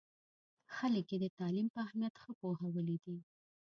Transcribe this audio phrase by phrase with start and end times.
[0.75, 3.17] خلک یې د تعلیم په اهمیت ښه پوهولي دي.